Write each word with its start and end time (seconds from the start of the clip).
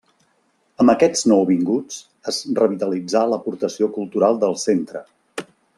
Amb 0.83 0.93
aquests 0.93 1.21
nouvinguts 1.31 1.99
es 2.33 2.41
revitalitzà 2.63 3.25
l'aportació 3.35 3.93
cultural 3.99 4.45
del 4.45 4.59
centre. 4.67 5.07